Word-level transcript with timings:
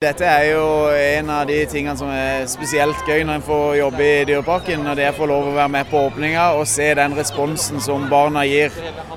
Dette 0.00 0.24
er 0.24 0.46
jo 0.54 0.60
en 0.96 1.26
av 1.28 1.42
de 1.44 1.58
tingene 1.68 1.92
som 2.00 2.08
er 2.08 2.46
spesielt 2.48 3.02
gøy 3.04 3.20
når 3.28 3.36
en 3.36 3.42
får 3.44 3.74
jobbe 3.76 4.00
i 4.00 4.22
Dyreparken. 4.30 4.80
Når 4.86 4.96
det 4.96 5.08
får 5.12 5.28
lov 5.28 5.48
å 5.50 5.56
være 5.58 5.72
med 5.74 5.90
på 5.90 6.00
åpninga 6.06 6.46
og 6.56 6.62
se 6.72 6.86
den 6.96 7.12
responsen 7.18 7.82
som 7.84 8.06
barna 8.08 8.46
gir, 8.48 8.72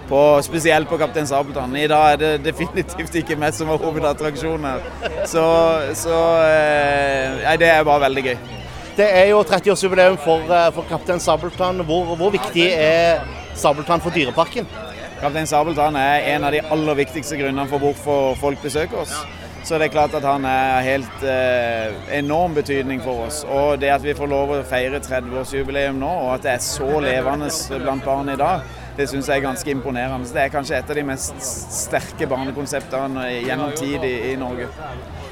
på, 0.09 0.19
spesielt 0.43 0.89
på 0.91 0.97
Kaptein 0.99 1.29
Sabeltann. 1.29 1.77
I 1.79 1.88
dag 1.88 2.07
er 2.09 2.19
det 2.19 2.31
definitivt 2.49 3.15
ikke 3.21 3.38
meg 3.39 3.55
som 3.55 3.71
er 3.71 3.79
hovedattraksjonen. 3.79 4.83
Så, 5.31 5.46
så 6.01 6.17
eh, 6.49 7.47
det 7.61 7.70
er 7.70 7.88
bare 7.88 8.04
veldig 8.04 8.25
gøy. 8.25 8.36
Det 8.97 9.07
er 9.21 9.29
jo 9.29 9.39
30-årsjubileum 9.54 10.20
for, 10.25 10.43
eh, 10.52 10.68
for 10.75 10.89
Kaptein 10.91 11.23
Sabeltann. 11.23 11.79
Hvor, 11.88 12.11
hvor 12.20 12.36
viktig 12.36 12.68
er 12.73 13.23
Sabeltann 13.55 14.04
for 14.04 14.11
Dyreparken? 14.11 14.68
Kaptein 15.23 15.47
Sabeltann 15.47 15.95
er 15.95 16.27
en 16.34 16.43
av 16.43 16.52
de 16.52 16.59
aller 16.75 17.02
viktigste 17.05 17.39
grunnene 17.39 17.70
for 17.71 17.88
hvorfor 17.88 18.36
folk 18.43 18.68
besøker 18.68 19.05
oss. 19.05 19.15
Så 19.64 19.77
det 19.80 19.86
er 19.88 19.93
klart 19.93 20.16
at 20.18 20.25
han 20.27 20.43
er 20.43 20.84
helt 20.84 21.21
eh, 21.23 21.93
enorm 22.18 22.52
betydning 22.57 23.00
for 23.04 23.29
oss. 23.29 23.43
Og 23.47 23.78
det 23.79 23.93
at 23.93 24.04
vi 24.04 24.15
får 24.18 24.28
lov 24.28 24.51
å 24.51 24.64
feire 24.68 25.00
30-årsjubileum 25.00 26.01
nå, 26.01 26.10
og 26.25 26.33
at 26.33 26.43
det 26.43 26.51
er 26.57 26.65
så 26.65 27.00
levende 27.04 27.47
blant 27.79 28.04
barn 28.04 28.34
i 28.34 28.36
dag, 28.39 28.65
det 28.97 29.07
syns 29.10 29.29
jeg 29.32 29.39
er 29.39 29.46
ganske 29.46 29.71
imponerende. 29.71 30.28
Så 30.28 30.36
det 30.36 30.43
er 30.43 30.51
kanskje 30.51 30.75
et 30.82 30.92
av 30.92 31.00
de 31.00 31.06
mest 31.07 31.47
sterke 31.47 32.28
barnekonseptene 32.30 33.30
gjennom 33.47 33.72
tid 33.80 34.03
i, 34.03 34.14
i 34.34 34.36
Norge. 34.42 34.67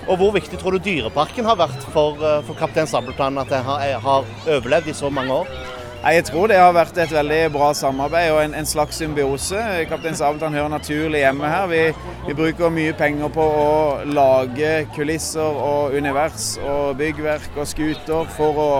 Og 0.07 0.15
Hvor 0.17 0.31
viktig 0.39 0.61
tror 0.63 0.77
du 0.77 0.85
Dyreparken 0.87 1.51
har 1.51 1.59
vært 1.59 1.83
for, 1.91 2.15
eh, 2.23 2.39
for 2.47 2.55
Kaptein 2.55 2.87
Sabeltann, 2.87 3.43
at 3.43 3.51
det 3.51 3.59
har, 3.67 3.83
har 4.07 4.33
overlevd 4.47 4.95
i 4.95 4.99
så 5.03 5.11
mange 5.11 5.43
år? 5.43 5.80
Jeg 6.01 6.23
tror 6.25 6.47
det 6.49 6.55
har 6.57 6.71
vært 6.73 6.97
et 6.97 7.11
veldig 7.13 7.51
bra 7.53 7.67
samarbeid 7.77 8.31
og 8.33 8.39
en, 8.41 8.55
en 8.57 8.65
slags 8.65 8.97
symbiose. 8.97 9.59
Kaptein 9.85 10.15
Sabeltann 10.17 10.55
hører 10.57 10.71
naturlig 10.73 11.19
hjemme 11.21 11.45
her. 11.45 11.67
Vi, 11.69 11.81
vi, 12.25 12.33
bruker 12.39 12.73
mye 12.73 12.95
penger 12.97 13.29
på 13.29 13.45
å 13.45 13.67
lage 14.09 14.71
kulisser 14.95 15.61
og 15.61 15.93
univers 15.93 16.55
og 16.65 16.97
byggverk 16.97 17.53
og 17.53 17.69
skuter 17.69 18.33
for 18.33 18.61
å 18.63 18.71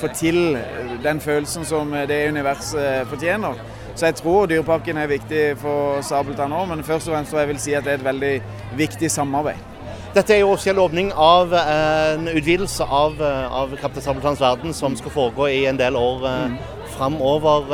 få 0.00 0.08
til 0.16 0.56
den 1.04 1.20
følelsen 1.20 1.68
som 1.68 1.92
det 2.08 2.22
universet 2.32 3.04
fortjener. 3.12 3.60
Så 3.92 4.08
jeg 4.08 4.16
tror 4.22 4.48
Dyreparken 4.48 4.96
er 5.02 5.12
viktig 5.12 5.42
for 5.60 6.00
Sabeltann 6.00 6.56
òg, 6.56 6.70
men 6.72 6.86
først 6.86 7.10
og 7.10 7.18
fremst 7.18 7.36
vil 7.36 7.58
jeg 7.58 7.66
si 7.66 7.76
at 7.76 7.84
det 7.84 7.98
er 7.98 8.00
et 8.00 8.08
veldig 8.08 8.32
viktig 8.80 9.12
samarbeid. 9.12 9.69
Dette 10.10 10.34
er 10.34 10.40
jo 10.40 10.48
offisiell 10.50 10.80
åpning 10.82 11.12
av 11.14 11.52
en 11.54 12.24
utvidelse 12.32 12.82
av, 12.82 13.20
av 13.22 13.76
Kaptein 13.78 14.02
Sabeltanns 14.02 14.40
verden, 14.42 14.72
som 14.74 14.96
skal 14.98 15.12
foregå 15.14 15.46
i 15.46 15.60
en 15.70 15.78
del 15.78 15.94
år 15.94 16.24
mm. 16.24 16.56
framover. 16.96 17.68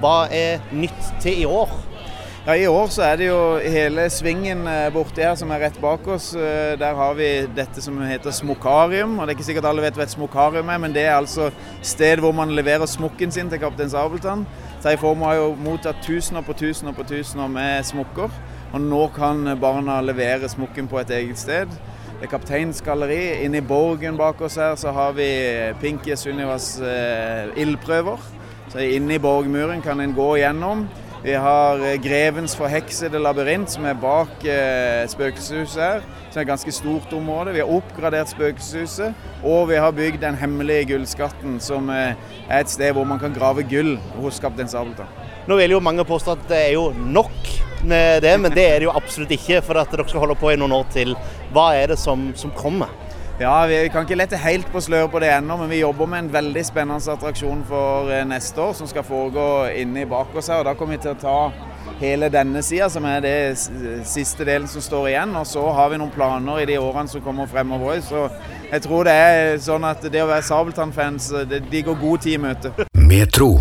Hva 0.00 0.14
er 0.32 0.64
nytt 0.72 1.10
til 1.20 1.42
i 1.42 1.44
år? 1.44 1.74
Ja, 2.46 2.56
I 2.56 2.64
år 2.66 2.88
så 2.90 3.04
er 3.04 3.20
det 3.20 3.26
jo 3.28 3.42
hele 3.60 4.06
svingen 4.10 4.64
borti 4.94 5.20
her 5.22 5.36
som 5.36 5.52
er 5.52 5.60
rett 5.66 5.76
bak 5.84 6.08
oss. 6.10 6.30
Der 6.80 6.96
har 6.96 7.12
vi 7.14 7.28
dette 7.60 7.84
som 7.84 8.00
heter 8.08 8.32
smokarium. 8.34 9.18
og 9.18 9.28
Det 9.28 9.34
er 9.34 9.36
ikke 9.36 9.50
sikkert 9.50 9.68
alle 9.68 9.84
vet 9.84 10.00
hva 10.00 10.08
et 10.08 10.16
smokarium 10.16 10.72
er, 10.72 10.80
men 10.80 10.96
det 10.96 11.04
er 11.04 11.18
altså 11.18 11.50
sted 11.84 12.24
hvor 12.24 12.32
man 12.32 12.56
leverer 12.56 12.88
smokken 12.88 13.36
sin 13.36 13.52
til 13.52 13.60
Kaptein 13.60 13.92
Sabeltann. 13.92 14.48
Seiformo 14.80 15.28
har 15.28 15.42
jo 15.42 15.52
mottatt 15.60 16.00
tusener 16.02 16.40
på 16.40 16.56
tusener 16.56 16.96
på 16.96 17.04
tusener 17.12 17.52
med 17.52 17.84
smokker. 17.84 18.32
Og 18.72 18.80
nå 18.80 19.02
kan 19.12 19.44
barna 19.60 19.98
levere 20.00 20.48
smokken 20.48 20.86
på 20.88 21.00
et 21.02 21.10
eget 21.12 21.40
sted. 21.40 21.72
Det 22.16 22.24
er 22.24 22.30
Kapteins 22.32 22.80
galleri. 22.84 23.44
Inne 23.44 23.60
i 23.60 23.66
borgen 23.66 24.16
bak 24.16 24.40
oss 24.40 24.56
her 24.56 24.76
så 24.80 24.94
har 24.96 25.12
vi 25.16 25.28
Pinky 25.82 26.16
Sunnivas 26.16 26.76
eh, 26.80 27.52
ildprøver. 27.60 28.22
Så 28.72 28.80
Inne 28.80 29.18
i 29.18 29.20
borgmuren 29.20 29.82
kan 29.84 30.00
en 30.00 30.14
gå 30.16 30.28
gjennom. 30.40 30.86
Vi 31.22 31.34
har 31.38 31.82
eh, 31.84 31.98
Grevens 32.02 32.56
forheksede 32.56 33.20
labyrint, 33.20 33.70
som 33.70 33.84
er 33.86 33.98
bak 34.00 34.46
eh, 34.48 35.04
spøkelseshuset 35.12 35.82
her. 35.82 36.06
Som 36.30 36.40
er 36.40 36.46
et 36.46 36.52
ganske 36.54 36.72
stort 36.74 37.12
område. 37.14 37.52
Vi 37.52 37.60
har 37.60 37.74
oppgradert 37.76 38.32
spøkelseshuset. 38.32 39.12
Og 39.44 39.68
vi 39.68 39.82
har 39.82 39.92
bygd 39.94 40.22
den 40.24 40.40
hemmelige 40.40 40.88
gullskatten, 40.94 41.60
som 41.60 41.92
eh, 41.92 42.16
er 42.48 42.64
et 42.64 42.72
sted 42.72 42.96
hvor 42.96 43.04
man 43.04 43.20
kan 43.20 43.36
grave 43.36 43.62
gull 43.68 43.98
hos 44.16 44.40
Kaptein 44.40 44.72
Sabeltann. 44.72 45.12
Nå 45.48 45.58
vil 45.58 45.74
jo 45.74 45.82
mange 45.82 46.04
påstå 46.06 46.36
at 46.36 46.48
det 46.50 46.58
er 46.68 46.72
jo 46.76 46.90
nok 46.94 47.48
med 47.84 48.22
det, 48.22 48.34
men 48.40 48.52
det 48.54 48.66
er 48.66 48.76
det 48.78 48.86
jo 48.86 48.94
absolutt 48.94 49.32
ikke. 49.34 49.62
For 49.66 49.80
at 49.80 49.90
dere 49.90 50.06
skal 50.08 50.22
holde 50.26 50.38
på 50.38 50.52
i 50.52 50.58
noen 50.60 50.74
år 50.76 50.86
til. 50.94 51.16
Hva 51.54 51.72
er 51.78 51.94
det 51.94 51.98
som, 51.98 52.30
som 52.38 52.54
kommer? 52.54 52.92
Ja, 53.40 53.66
Vi 53.66 53.88
kan 53.90 54.04
ikke 54.04 54.18
lette 54.20 54.38
helt 54.38 54.68
på 54.70 54.80
sløret 54.80 55.10
på 55.10 55.18
det 55.18 55.32
ennå, 55.32 55.56
men 55.58 55.70
vi 55.72 55.80
jobber 55.80 56.06
med 56.06 56.18
en 56.18 56.32
veldig 56.32 56.62
spennende 56.68 57.14
attraksjon 57.16 57.64
for 57.66 58.12
eh, 58.12 58.22
neste 58.28 58.60
år 58.62 58.76
som 58.78 58.86
skal 58.86 59.02
foregå 59.02 59.46
inni 59.80 60.04
bak 60.06 60.36
oss 60.36 60.52
her. 60.52 60.60
og 60.60 60.68
Da 60.68 60.76
kommer 60.78 60.94
vi 60.94 61.02
til 61.02 61.16
å 61.16 61.18
ta 61.18 61.38
hele 61.98 62.28
denne 62.30 62.62
sida, 62.62 62.86
som 62.92 63.06
er 63.08 63.24
det 63.24 63.34
siste 64.06 64.46
delen 64.46 64.68
som 64.70 64.84
står 64.84 65.10
igjen. 65.10 65.34
Og 65.40 65.48
så 65.48 65.64
har 65.74 65.90
vi 65.90 65.98
noen 65.98 66.14
planer 66.14 66.62
i 66.62 66.70
de 66.70 66.78
årene 66.78 67.10
som 67.10 67.24
kommer 67.24 67.50
fremover. 67.50 67.98
Så 68.04 68.28
jeg 68.70 68.86
tror 68.86 69.10
det 69.10 69.18
er 69.26 69.58
sånn 69.64 69.90
at 69.90 70.06
det 70.06 70.22
å 70.22 70.30
være 70.30 70.46
Sabeltann-fans, 70.46 71.32
de 71.50 71.86
går 71.88 72.02
god 72.04 72.26
tid 72.28 72.36
i 72.38 72.42
møte. 72.46 72.76
Metro. 72.94 73.56